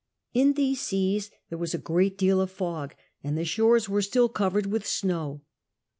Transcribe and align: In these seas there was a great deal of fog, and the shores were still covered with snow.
In 0.33 0.53
these 0.53 0.81
seas 0.81 1.29
there 1.49 1.59
was 1.59 1.75
a 1.75 1.77
great 1.77 2.17
deal 2.17 2.41
of 2.41 2.49
fog, 2.49 2.95
and 3.23 3.37
the 3.37 3.45
shores 3.45 3.87
were 3.87 4.01
still 4.01 4.29
covered 4.29 4.65
with 4.65 4.83
snow. 4.83 5.43